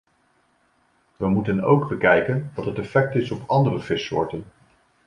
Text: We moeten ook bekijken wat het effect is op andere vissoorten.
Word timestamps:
We 1.17 1.27
moeten 1.27 1.63
ook 1.63 1.87
bekijken 1.89 2.51
wat 2.55 2.65
het 2.65 2.77
effect 2.79 3.15
is 3.15 3.31
op 3.31 3.43
andere 3.49 3.79
vissoorten. 3.79 4.43